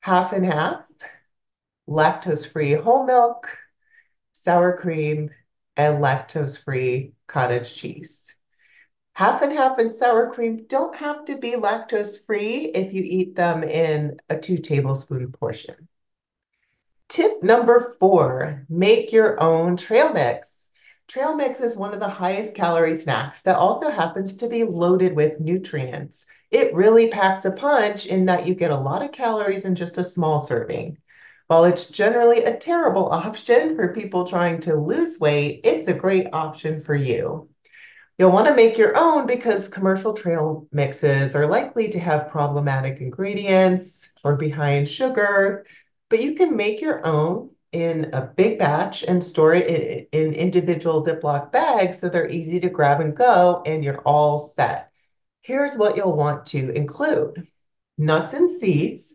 half 0.00 0.32
and 0.32 0.46
half, 0.46 0.84
lactose-free 1.86 2.72
whole 2.72 3.04
milk, 3.04 3.50
sour 4.42 4.76
cream, 4.76 5.30
and 5.76 6.02
lactose-free 6.02 7.12
cottage 7.26 7.74
cheese. 7.74 8.34
Half 9.12 9.42
and 9.42 9.52
half 9.52 9.78
and 9.78 9.92
sour 9.92 10.30
cream 10.30 10.66
don't 10.68 10.94
have 10.96 11.24
to 11.24 11.36
be 11.36 11.52
lactose-free 11.52 12.72
if 12.74 12.92
you 12.92 13.02
eat 13.04 13.34
them 13.34 13.62
in 13.62 14.20
a 14.28 14.38
two 14.38 14.58
tablespoon 14.58 15.32
portion. 15.32 15.88
Tip 17.08 17.42
number 17.42 17.94
four, 17.98 18.64
make 18.68 19.12
your 19.12 19.40
own 19.40 19.76
trail 19.76 20.12
mix. 20.12 20.66
Trail 21.08 21.34
mix 21.34 21.60
is 21.60 21.74
one 21.74 21.94
of 21.94 22.00
the 22.00 22.08
highest 22.08 22.54
calorie 22.54 22.96
snacks 22.96 23.42
that 23.42 23.56
also 23.56 23.90
happens 23.90 24.34
to 24.34 24.48
be 24.48 24.64
loaded 24.64 25.16
with 25.16 25.40
nutrients. 25.40 26.26
It 26.50 26.74
really 26.74 27.08
packs 27.08 27.44
a 27.44 27.50
punch 27.50 28.06
in 28.06 28.26
that 28.26 28.46
you 28.46 28.54
get 28.54 28.70
a 28.70 28.76
lot 28.76 29.02
of 29.02 29.12
calories 29.12 29.64
in 29.64 29.74
just 29.74 29.98
a 29.98 30.04
small 30.04 30.40
serving. 30.40 30.98
While 31.48 31.64
it's 31.64 31.86
generally 31.86 32.44
a 32.44 32.56
terrible 32.56 33.08
option 33.12 33.74
for 33.74 33.92
people 33.92 34.26
trying 34.26 34.60
to 34.60 34.76
lose 34.76 35.18
weight, 35.18 35.62
it's 35.64 35.88
a 35.88 35.94
great 35.94 36.28
option 36.32 36.82
for 36.82 36.94
you. 36.94 37.48
You'll 38.18 38.32
want 38.32 38.48
to 38.48 38.56
make 38.56 38.78
your 38.78 38.96
own 38.96 39.26
because 39.26 39.68
commercial 39.68 40.12
trail 40.12 40.66
mixes 40.72 41.34
are 41.34 41.46
likely 41.46 41.88
to 41.90 42.00
have 42.00 42.30
problematic 42.30 43.00
ingredients 43.00 44.12
or 44.24 44.36
be 44.36 44.48
high 44.48 44.72
in 44.72 44.86
sugar, 44.86 45.64
but 46.10 46.20
you 46.20 46.34
can 46.34 46.56
make 46.56 46.80
your 46.80 47.06
own 47.06 47.50
in 47.70 48.10
a 48.12 48.22
big 48.22 48.58
batch 48.58 49.02
and 49.02 49.22
store 49.22 49.54
it 49.54 50.08
in, 50.12 50.28
in 50.28 50.34
individual 50.34 51.04
Ziploc 51.04 51.52
bags 51.52 51.98
so 51.98 52.08
they're 52.08 52.28
easy 52.28 52.58
to 52.60 52.70
grab 52.70 53.00
and 53.00 53.16
go 53.16 53.62
and 53.64 53.84
you're 53.84 54.00
all 54.00 54.48
set. 54.48 54.90
Here's 55.42 55.76
what 55.76 55.96
you'll 55.96 56.16
want 56.16 56.46
to 56.46 56.70
include 56.72 57.46
nuts 57.96 58.32
and 58.32 58.50
seeds. 58.50 59.14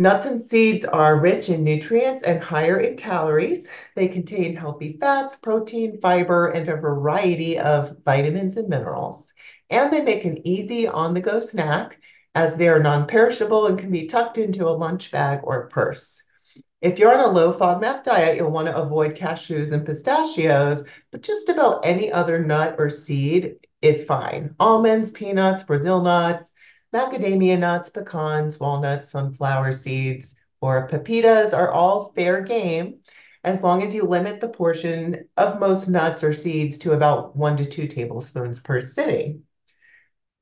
Nuts 0.00 0.24
and 0.24 0.40
seeds 0.40 0.86
are 0.86 1.20
rich 1.20 1.50
in 1.50 1.62
nutrients 1.62 2.22
and 2.22 2.42
higher 2.42 2.80
in 2.80 2.96
calories. 2.96 3.68
They 3.94 4.08
contain 4.08 4.56
healthy 4.56 4.96
fats, 4.98 5.36
protein, 5.36 6.00
fiber, 6.00 6.48
and 6.48 6.70
a 6.70 6.76
variety 6.76 7.58
of 7.58 7.98
vitamins 8.02 8.56
and 8.56 8.70
minerals. 8.70 9.34
And 9.68 9.92
they 9.92 10.02
make 10.02 10.24
an 10.24 10.46
easy 10.48 10.88
on 10.88 11.12
the 11.12 11.20
go 11.20 11.40
snack 11.40 12.00
as 12.34 12.56
they 12.56 12.68
are 12.68 12.82
non 12.82 13.06
perishable 13.08 13.66
and 13.66 13.78
can 13.78 13.90
be 13.90 14.06
tucked 14.06 14.38
into 14.38 14.66
a 14.66 14.72
lunch 14.72 15.10
bag 15.10 15.40
or 15.42 15.68
purse. 15.68 16.22
If 16.80 16.98
you're 16.98 17.14
on 17.14 17.20
a 17.20 17.30
low 17.30 17.52
FODMAP 17.52 18.02
diet, 18.02 18.38
you'll 18.38 18.50
want 18.50 18.68
to 18.68 18.76
avoid 18.78 19.18
cashews 19.18 19.72
and 19.72 19.84
pistachios, 19.84 20.82
but 21.12 21.20
just 21.20 21.50
about 21.50 21.84
any 21.84 22.10
other 22.10 22.42
nut 22.42 22.76
or 22.78 22.88
seed 22.88 23.56
is 23.82 24.06
fine. 24.06 24.54
Almonds, 24.58 25.10
peanuts, 25.10 25.62
Brazil 25.62 26.00
nuts, 26.00 26.49
macadamia 26.92 27.58
nuts, 27.58 27.90
pecans, 27.90 28.58
walnuts, 28.58 29.10
sunflower 29.10 29.72
seeds, 29.72 30.34
or 30.60 30.88
pepitas 30.88 31.52
are 31.52 31.70
all 31.70 32.12
fair 32.14 32.42
game 32.42 32.98
as 33.42 33.62
long 33.62 33.82
as 33.82 33.94
you 33.94 34.02
limit 34.02 34.40
the 34.40 34.48
portion 34.48 35.28
of 35.36 35.60
most 35.60 35.88
nuts 35.88 36.22
or 36.22 36.32
seeds 36.32 36.78
to 36.78 36.92
about 36.92 37.34
one 37.36 37.56
to 37.56 37.64
two 37.64 37.86
tablespoons 37.86 38.60
per 38.60 38.80
sitting. 38.80 39.42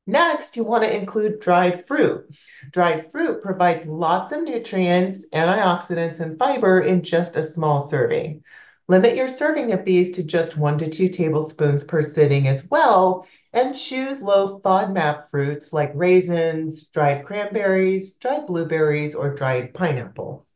Next, 0.07 0.57
you 0.57 0.65
want 0.65 0.85
to 0.85 0.97
include 0.97 1.41
dried 1.41 1.87
fruit. 1.87 2.35
Dried 2.73 3.13
fruit 3.13 3.43
provides 3.43 3.87
lots 3.87 4.33
of 4.33 4.43
nutrients, 4.43 5.27
antioxidants, 5.35 6.19
and 6.19 6.39
fiber 6.39 6.81
in 6.81 7.03
just 7.03 7.37
a 7.37 7.43
small 7.43 7.87
serving. 7.87 8.43
Limit 8.89 9.17
your 9.17 9.29
serving 9.29 9.73
of 9.73 9.85
these 9.85 10.13
to 10.13 10.23
just 10.23 10.57
one 10.57 10.79
to 10.79 10.89
two 10.89 11.11
tablespoons 11.11 11.85
per 11.85 12.03
sitting 12.03 12.49
as 12.49 12.69
well, 12.71 13.27
and 13.53 13.75
choose 13.75 14.21
low 14.21 14.61
FODMAP 14.61 15.31
fruits 15.31 15.73
like 15.73 15.93
raisins, 15.95 16.87
dried 16.89 17.25
cranberries, 17.25 18.13
dried 18.13 18.47
blueberries, 18.47 19.15
or 19.15 19.35
dried 19.35 19.75
pineapple. 19.75 20.47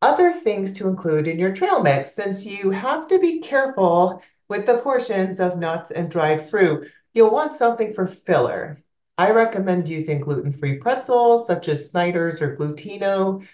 Other 0.00 0.32
things 0.32 0.74
to 0.74 0.88
include 0.88 1.28
in 1.28 1.38
your 1.38 1.54
trail 1.54 1.82
mix, 1.82 2.14
since 2.14 2.44
you 2.44 2.70
have 2.70 3.08
to 3.08 3.18
be 3.18 3.40
careful 3.40 4.22
with 4.48 4.66
the 4.66 4.78
portions 4.78 5.40
of 5.40 5.58
nuts 5.58 5.90
and 5.90 6.10
dried 6.10 6.46
fruit, 6.48 6.88
you'll 7.14 7.30
want 7.30 7.56
something 7.56 7.92
for 7.92 8.06
filler. 8.06 8.82
I 9.16 9.30
recommend 9.30 9.88
using 9.88 10.20
gluten-free 10.20 10.78
pretzels 10.78 11.46
such 11.46 11.68
as 11.68 11.90
Snyder's 11.90 12.42
or 12.42 12.56
Glutino, 12.56 13.46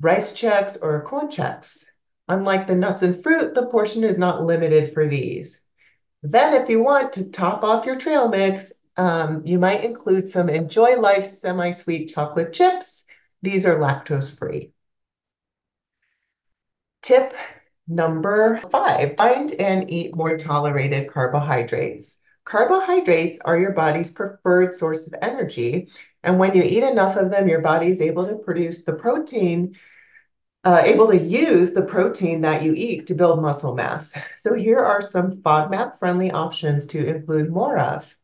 rice 0.00 0.32
Chex, 0.32 0.78
or 0.80 1.02
corn 1.04 1.28
Chex. 1.28 1.84
Unlike 2.28 2.66
the 2.66 2.76
nuts 2.76 3.02
and 3.02 3.20
fruit, 3.20 3.54
the 3.54 3.66
portion 3.66 4.04
is 4.04 4.16
not 4.16 4.44
limited 4.44 4.92
for 4.92 5.08
these. 5.08 5.62
Then 6.22 6.62
if 6.62 6.68
you 6.68 6.82
want 6.82 7.14
to 7.14 7.30
top 7.30 7.64
off 7.64 7.86
your 7.86 7.96
trail 7.96 8.28
mix, 8.28 8.72
um, 8.96 9.42
you 9.46 9.58
might 9.58 9.84
include 9.84 10.28
some 10.28 10.48
Enjoy 10.48 10.96
Life 10.96 11.26
semi-sweet 11.26 12.12
chocolate 12.12 12.52
chips. 12.52 13.04
These 13.42 13.64
are 13.64 13.78
lactose 13.78 14.36
free. 14.36 14.72
Tip 17.02 17.34
number 17.88 18.60
five, 18.70 19.16
find 19.16 19.52
and 19.52 19.90
eat 19.90 20.14
more 20.14 20.36
tolerated 20.36 21.10
carbohydrates. 21.10 22.16
Carbohydrates 22.44 23.38
are 23.44 23.58
your 23.58 23.72
body's 23.72 24.10
preferred 24.10 24.76
source 24.76 25.06
of 25.06 25.14
energy. 25.22 25.88
And 26.22 26.38
when 26.38 26.54
you 26.54 26.62
eat 26.62 26.82
enough 26.82 27.16
of 27.16 27.30
them, 27.30 27.48
your 27.48 27.62
body 27.62 27.88
is 27.88 28.00
able 28.00 28.26
to 28.26 28.36
produce 28.36 28.84
the 28.84 28.92
protein 28.92 29.76
uh, 30.64 30.82
able 30.84 31.08
to 31.08 31.16
use 31.16 31.70
the 31.70 31.82
protein 31.82 32.42
that 32.42 32.62
you 32.62 32.74
eat 32.74 33.06
to 33.06 33.14
build 33.14 33.40
muscle 33.40 33.74
mass. 33.74 34.14
So 34.36 34.54
here 34.54 34.78
are 34.78 35.00
some 35.00 35.38
FODMAP 35.42 35.98
friendly 35.98 36.30
options 36.30 36.86
to 36.88 37.06
include 37.06 37.50
more 37.50 37.78
of 37.78 38.14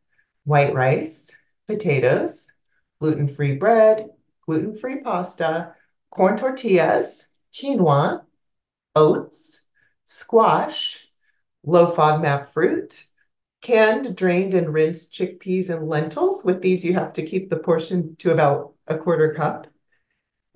white 0.45 0.75
rice, 0.75 1.31
potatoes, 1.67 2.51
gluten 3.01 3.29
free 3.29 3.57
bread, 3.57 4.11
gluten 4.47 4.77
free 4.77 5.01
pasta, 5.01 5.75
corn 6.11 6.37
tortillas, 6.37 7.27
quinoa, 7.55 8.23
oats, 8.95 9.63
squash, 10.05 11.09
low 11.65 11.91
FODMAP 11.91 12.49
fruit, 12.51 13.03
canned, 13.63 14.15
drained, 14.15 14.53
and 14.53 14.73
rinsed 14.73 15.11
chickpeas 15.11 15.71
and 15.71 15.89
lentils. 15.89 16.45
With 16.45 16.61
these, 16.61 16.85
you 16.85 16.93
have 16.95 17.15
to 17.15 17.27
keep 17.27 17.49
the 17.49 17.57
portion 17.57 18.15
to 18.17 18.33
about 18.33 18.75
a 18.87 18.99
quarter 18.99 19.33
cup 19.35 19.67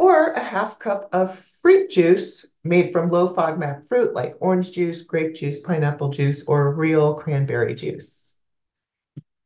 or 0.00 0.28
a 0.33 0.40
half 0.40 0.78
cup 0.78 1.11
of 1.12 1.38
fruit 1.38 1.90
juice 1.90 2.47
made 2.64 2.90
from 2.90 3.11
low 3.11 3.28
FODMAP 3.35 3.87
fruit 3.87 4.14
like 4.14 4.35
orange 4.40 4.73
juice, 4.73 5.02
grape 5.02 5.35
juice, 5.35 5.61
pineapple 5.61 6.09
juice, 6.09 6.42
or 6.47 6.75
real 6.75 7.12
cranberry 7.12 7.75
juice. 7.75 8.38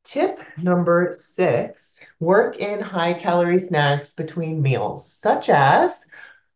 Tip 0.05 0.39
number 0.57 1.13
six, 1.19 1.99
work 2.21 2.59
in 2.59 2.81
high 2.81 3.15
calorie 3.15 3.59
snacks 3.59 4.13
between 4.13 4.63
meals, 4.63 5.13
such 5.13 5.49
as 5.49 6.07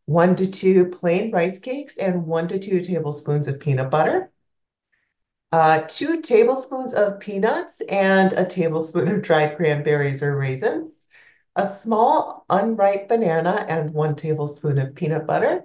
one 0.04 0.36
to 0.36 0.48
two 0.48 0.86
plain 0.86 1.32
rice 1.32 1.58
cakes 1.58 1.96
and 1.96 2.24
one 2.24 2.46
to 2.48 2.60
two 2.60 2.80
tablespoons 2.80 3.48
of 3.48 3.58
peanut 3.58 3.90
butter, 3.90 4.30
uh, 5.50 5.82
two 5.88 6.22
tablespoons 6.22 6.94
of 6.94 7.18
peanuts 7.18 7.80
and 7.88 8.32
a 8.34 8.46
tablespoon 8.46 9.08
of 9.08 9.22
dried 9.22 9.56
cranberries 9.56 10.22
or 10.22 10.36
raisins, 10.36 10.97
a 11.58 11.68
small 11.68 12.46
unripe 12.48 13.08
banana 13.08 13.66
and 13.68 13.92
one 13.92 14.14
tablespoon 14.14 14.78
of 14.78 14.94
peanut 14.94 15.26
butter, 15.26 15.64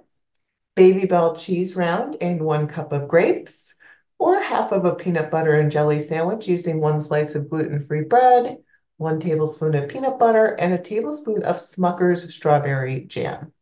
Babybel 0.76 1.36
cheese 1.36 1.76
round 1.76 2.16
and 2.20 2.42
one 2.42 2.66
cup 2.66 2.92
of 2.92 3.06
grapes, 3.06 3.72
or 4.18 4.40
half 4.40 4.72
of 4.72 4.84
a 4.84 4.96
peanut 4.96 5.30
butter 5.30 5.54
and 5.54 5.70
jelly 5.70 6.00
sandwich 6.00 6.48
using 6.48 6.80
one 6.80 7.00
slice 7.00 7.36
of 7.36 7.48
gluten-free 7.48 8.02
bread, 8.02 8.58
one 8.96 9.20
tablespoon 9.20 9.76
of 9.76 9.88
peanut 9.88 10.18
butter, 10.18 10.46
and 10.46 10.74
a 10.74 10.78
tablespoon 10.78 11.44
of 11.44 11.58
Smucker's 11.58 12.34
strawberry 12.34 13.04
jam. 13.04 13.52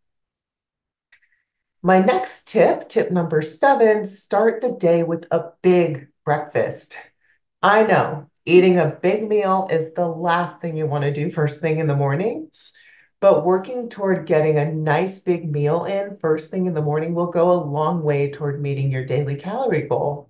My 1.82 1.98
next 1.98 2.48
tip, 2.48 2.88
tip 2.88 3.10
number 3.10 3.42
seven, 3.42 4.06
start 4.06 4.62
the 4.62 4.72
day 4.72 5.02
with 5.02 5.26
a 5.30 5.50
big 5.60 6.08
breakfast. 6.24 6.96
I 7.62 7.82
know 7.82 8.30
Eating 8.44 8.78
a 8.78 8.99
big 9.00 9.28
meal 9.28 9.68
is 9.70 9.92
the 9.92 10.06
last 10.06 10.61
thing 10.61 10.76
you 10.76 10.87
want 10.87 11.04
to 11.04 11.12
do 11.12 11.30
first 11.30 11.61
thing 11.61 11.78
in 11.78 11.87
the 11.87 11.94
morning, 11.94 12.50
but 13.20 13.46
working 13.46 13.88
toward 13.88 14.26
getting 14.26 14.58
a 14.58 14.72
nice 14.72 15.20
big 15.20 15.49
meal 15.49 15.84
in 15.84 16.16
first 16.16 16.50
thing 16.50 16.66
in 16.66 16.75
the 16.75 16.82
morning 16.82 17.14
will 17.14 17.30
go 17.30 17.52
a 17.52 17.64
long 17.64 18.02
way 18.02 18.32
toward 18.32 18.61
meeting 18.61 18.90
your 18.90 19.04
daily 19.04 19.37
calorie 19.37 19.87
goal. 19.87 20.28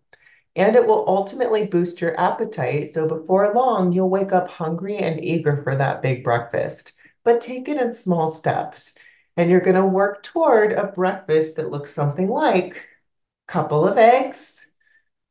And 0.54 0.76
it 0.76 0.87
will 0.87 1.09
ultimately 1.09 1.66
boost 1.66 2.02
your 2.02 2.19
appetite. 2.21 2.92
So 2.92 3.09
before 3.09 3.54
long, 3.54 3.95
you'll 3.95 4.11
wake 4.11 4.33
up 4.33 4.49
hungry 4.49 4.99
and 4.99 5.25
eager 5.25 5.62
for 5.62 5.75
that 5.75 6.02
big 6.02 6.23
breakfast. 6.23 6.92
But 7.25 7.40
take 7.40 7.71
it 7.71 7.81
in 7.81 7.95
small 7.95 8.28
steps. 8.28 8.95
And 9.38 9.50
you're 9.50 9.61
going 9.61 9.76
to 9.76 9.87
work 9.87 10.23
toward 10.23 10.73
a 10.73 10.88
breakfast 10.88 11.57
that 11.57 11.71
looks 11.71 11.95
something 11.95 12.28
like 12.28 12.76
a 12.76 13.52
couple 13.52 13.88
of 13.88 13.97
eggs, 13.97 14.62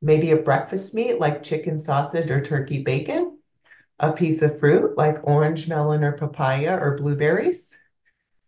maybe 0.02 0.32
a 0.32 0.38
breakfast 0.38 0.94
meat 0.94 1.20
like 1.20 1.44
chicken 1.44 1.80
sausage 1.80 2.32
or 2.32 2.44
turkey 2.44 2.84
bacon, 2.84 3.38
a 4.00 4.12
piece 4.12 4.42
of 4.42 4.60
fruit 4.60 4.98
like 4.98 5.28
orange, 5.28 5.68
melon, 5.68 6.04
or 6.04 6.14
papaya 6.14 6.78
or 6.78 6.98
blueberries, 6.98 7.78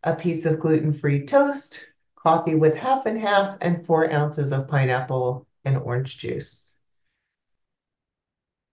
a 0.03 0.15
piece 0.15 0.45
of 0.45 0.59
gluten-free 0.59 1.25
toast, 1.25 1.79
coffee 2.15 2.55
with 2.55 2.75
half 2.75 3.05
and 3.05 3.19
half, 3.19 3.57
and 3.61 3.85
four 3.85 4.11
ounces 4.11 4.51
of 4.51 4.67
pineapple 4.67 5.45
and 5.63 5.77
orange 5.77 6.17
juice. 6.17 6.77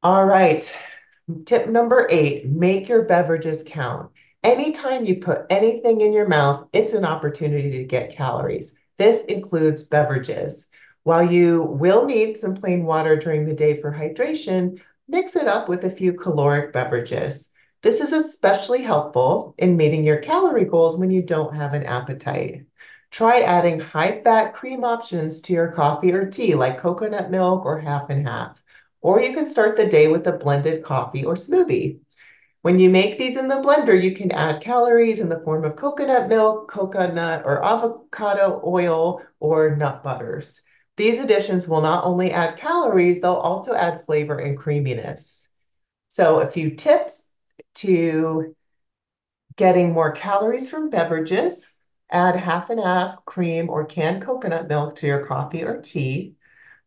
All 0.03 0.25
right, 0.25 0.75
tip 1.45 1.69
number 1.69 2.07
eight, 2.11 2.49
make 2.49 2.89
your 2.89 3.03
beverages 3.03 3.63
count. 3.67 4.11
Anytime 4.43 5.05
you 5.05 5.21
put 5.21 5.45
anything 5.51 6.01
in 6.01 6.15
your 6.15 6.27
mouth, 6.27 6.67
it's 6.73 6.95
an 6.95 7.05
opportunity 7.05 7.73
to 7.73 7.85
get 7.85 8.17
calories. 8.17 8.75
This 8.97 9.25
includes 9.25 9.83
beverages. 9.83 10.70
While 11.02 11.33
you 11.33 11.62
will 11.62 12.04
need 12.04 12.38
some 12.38 12.54
plain 12.54 12.85
water 12.85 13.16
during 13.16 13.47
the 13.47 13.54
day 13.54 13.80
for 13.80 13.90
hydration, 13.90 14.80
mix 15.09 15.35
it 15.35 15.47
up 15.47 15.69
with 15.69 15.85
a 15.85 15.90
few 15.90 16.12
caloric 16.12 16.73
beverages. 16.73 17.49
This 17.83 18.02
is 18.02 18.12
especially 18.12 18.83
helpful 18.83 19.54
in 19.57 19.78
meeting 19.78 20.04
your 20.04 20.19
calorie 20.19 20.66
goals 20.66 20.99
when 20.99 21.11
you 21.11 21.23
don't 21.23 21.57
have 21.57 21.73
an 21.73 21.85
appetite. 21.85 22.66
Try 23.11 23.40
adding 23.40 23.80
high-fat 23.80 24.52
cream 24.52 24.85
options 24.85 25.40
to 25.42 25.54
your 25.54 25.73
coffee 25.73 26.12
or 26.12 26.30
tea, 26.30 26.54
like 26.54 26.78
coconut 26.78 27.30
milk 27.30 27.64
or 27.64 27.78
half 27.78 28.11
and 28.11 28.28
half. 28.28 28.62
Or 29.00 29.21
you 29.23 29.33
can 29.33 29.47
start 29.47 29.78
the 29.78 29.88
day 29.88 30.09
with 30.09 30.26
a 30.26 30.33
blended 30.33 30.85
coffee 30.85 31.25
or 31.25 31.35
smoothie. 31.35 32.00
When 32.61 32.78
you 32.78 32.90
make 32.90 33.19
these 33.19 33.38
in 33.38 33.49
the 33.49 33.62
blender, 33.62 34.00
you 34.00 34.14
can 34.14 34.30
add 34.33 34.61
calories 34.61 35.19
in 35.19 35.30
the 35.30 35.40
form 35.40 35.64
of 35.64 35.76
coconut 35.76 36.28
milk, 36.28 36.71
coconut 36.71 37.42
or 37.47 37.64
avocado 37.64 38.61
oil, 38.66 39.23
or 39.40 39.75
nut 39.75 40.02
butters. 40.04 40.61
These 41.00 41.19
additions 41.19 41.66
will 41.66 41.80
not 41.80 42.04
only 42.04 42.30
add 42.30 42.59
calories, 42.59 43.23
they'll 43.23 43.33
also 43.33 43.73
add 43.73 44.04
flavor 44.04 44.38
and 44.38 44.54
creaminess. 44.54 45.49
So 46.09 46.40
a 46.40 46.50
few 46.50 46.76
tips 46.76 47.23
to 47.76 48.54
getting 49.57 49.95
more 49.95 50.12
calories 50.12 50.69
from 50.69 50.90
beverages. 50.90 51.66
Add 52.12 52.37
half 52.37 52.69
and 52.69 52.78
half 52.78 53.25
cream 53.25 53.71
or 53.71 53.87
canned 53.87 54.21
coconut 54.21 54.69
milk 54.69 54.97
to 54.97 55.07
your 55.07 55.25
coffee 55.25 55.64
or 55.64 55.80
tea. 55.80 56.35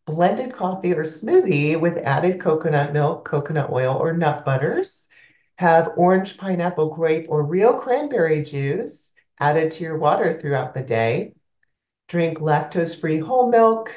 Blended 0.05 0.53
coffee 0.53 0.93
or 0.93 1.05
smoothie 1.05 1.81
with 1.81 1.97
added 1.97 2.39
coconut 2.39 2.93
milk, 2.93 3.25
coconut 3.25 3.71
oil, 3.71 3.97
or 3.99 4.13
nut 4.13 4.45
butters. 4.45 5.07
Have 5.55 5.93
orange, 5.97 6.37
pineapple, 6.37 6.93
grape, 6.93 7.25
or 7.29 7.41
real 7.41 7.79
cranberry 7.79 8.43
juice 8.43 9.11
added 9.39 9.71
to 9.71 9.83
your 9.83 9.97
water 9.97 10.39
throughout 10.39 10.75
the 10.75 10.83
day. 10.83 11.33
Drink 12.13 12.37
lactose-free 12.37 13.17
whole 13.17 13.49
milk. 13.49 13.91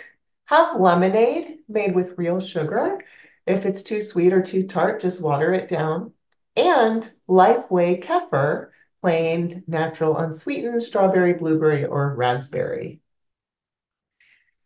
Have 0.46 0.80
lemonade 0.80 1.58
made 1.68 1.94
with 1.94 2.16
real 2.16 2.40
sugar. 2.40 3.04
If 3.46 3.66
it's 3.66 3.82
too 3.82 4.00
sweet 4.00 4.32
or 4.32 4.40
too 4.40 4.66
tart, 4.66 5.02
just 5.02 5.20
water 5.20 5.52
it 5.52 5.68
down. 5.68 6.14
And 6.56 7.06
Lifeway 7.28 8.02
kefir, 8.02 8.70
plain, 9.02 9.64
natural, 9.66 10.16
unsweetened, 10.16 10.82
strawberry, 10.82 11.34
blueberry, 11.34 11.84
or 11.84 12.14
raspberry. 12.14 13.02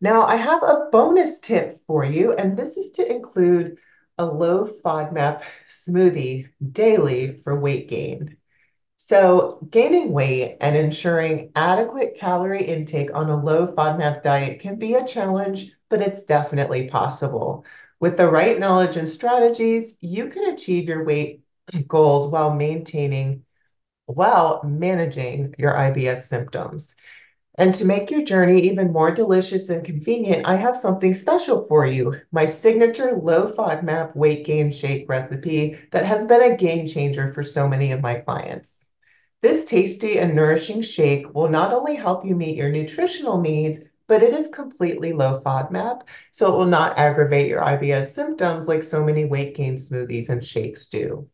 Now, 0.01 0.23
I 0.23 0.37
have 0.37 0.63
a 0.63 0.89
bonus 0.93 1.41
tip 1.41 1.81
for 1.89 2.05
you, 2.05 2.33
and 2.33 2.57
this 2.57 2.77
is 2.77 2.93
to 2.93 3.13
include 3.13 3.79
a 4.17 4.25
low 4.25 4.65
FODMAP 4.65 5.43
smoothie 5.69 6.51
daily 6.71 7.41
for 7.41 7.59
weight 7.59 7.89
gain. 7.89 8.37
So, 9.11 9.59
gaining 9.73 10.13
weight 10.13 10.59
and 10.61 10.77
ensuring 10.77 11.51
adequate 11.57 12.15
calorie 12.17 12.65
intake 12.65 13.13
on 13.13 13.29
a 13.29 13.43
low 13.43 13.67
FODMAP 13.67 14.23
diet 14.23 14.61
can 14.61 14.77
be 14.77 14.95
a 14.95 15.05
challenge, 15.05 15.73
but 15.89 16.01
it's 16.01 16.23
definitely 16.23 16.89
possible. 16.89 17.65
With 17.99 18.17
the 18.17 18.31
right 18.31 18.57
knowledge 18.57 18.97
and 18.97 19.09
strategies, 19.09 19.97
you 20.01 20.29
can 20.29 20.55
achieve 20.55 20.89
your 20.89 21.03
weight 21.05 21.43
goals 21.89 22.31
while 22.31 22.55
maintaining, 22.55 23.43
while 24.07 24.63
managing 24.63 25.57
your 25.59 25.73
IBS 25.73 26.29
symptoms. 26.29 26.95
And 27.57 27.75
to 27.75 27.85
make 27.85 28.13
your 28.13 28.23
journey 28.23 28.61
even 28.61 28.93
more 28.93 29.11
delicious 29.11 29.71
and 29.71 29.85
convenient, 29.85 30.47
I 30.47 30.55
have 30.55 30.77
something 30.77 31.15
special 31.15 31.67
for 31.67 31.85
you 31.85 32.15
my 32.31 32.47
signature 32.47 33.17
low 33.17 33.49
FODMAP 33.53 34.15
weight 34.15 34.47
gain 34.47 34.71
shake 34.71 35.09
recipe 35.09 35.81
that 35.91 36.07
has 36.07 36.25
been 36.27 36.53
a 36.53 36.57
game 36.57 36.87
changer 36.87 37.33
for 37.33 37.43
so 37.43 37.67
many 37.67 37.91
of 37.91 38.03
my 38.03 38.21
clients. 38.21 38.85
This 39.43 39.65
tasty 39.65 40.19
and 40.19 40.35
nourishing 40.35 40.83
shake 40.83 41.35
will 41.35 41.49
not 41.49 41.73
only 41.73 41.95
help 41.95 42.27
you 42.27 42.37
meet 42.37 42.57
your 42.57 42.71
nutritional 42.71 43.41
needs, 43.41 43.81
but 44.07 44.23
it 44.23 44.35
is 44.35 44.49
completely 44.49 45.15
low 45.15 45.41
FODMAP, 45.41 46.03
so 46.33 46.53
it 46.53 46.59
will 46.59 46.67
not 46.67 46.99
aggravate 46.99 47.49
your 47.49 47.63
IBS 47.63 48.09
symptoms 48.09 48.69
like 48.69 48.83
so 48.83 49.03
many 49.03 49.25
weight 49.25 49.57
gain 49.57 49.77
smoothies 49.77 50.29
and 50.29 50.45
shakes 50.45 50.89
do. 50.89 51.27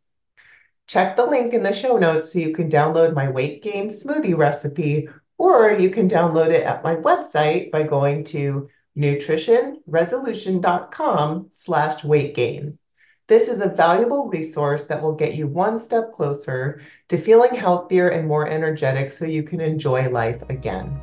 Check 0.87 1.17
the 1.17 1.27
link 1.27 1.53
in 1.53 1.65
the 1.65 1.73
show 1.73 1.97
notes 1.97 2.33
so 2.33 2.39
you 2.39 2.53
can 2.53 2.71
download 2.71 3.15
my 3.15 3.29
weight 3.29 3.61
gain 3.63 3.89
smoothie 3.89 4.37
recipe, 4.37 5.09
or 5.37 5.73
you 5.73 5.91
can 5.91 6.09
download 6.09 6.51
it 6.51 6.63
at 6.63 6.85
my 6.85 6.95
website 6.95 7.73
by 7.73 7.83
going 7.83 8.23
to 8.25 8.69
nutritionresolution.com 8.97 11.49
slash 11.51 12.05
weight 12.05 12.37
gain. 12.37 12.79
This 13.29 13.49
is 13.49 13.59
a 13.59 13.69
valuable 13.69 14.29
resource 14.29 14.85
that 14.85 15.03
will 15.03 15.15
get 15.15 15.35
you 15.35 15.49
one 15.49 15.81
step 15.81 16.13
closer 16.13 16.81
to 17.09 17.19
feeling 17.19 17.57
healthier 17.57 18.11
and 18.11 18.29
more 18.29 18.49
energetic 18.49 19.11
so 19.11 19.25
you 19.25 19.43
can 19.43 19.61
enjoy 19.61 20.09
life 20.09 20.41
again. 20.49 20.97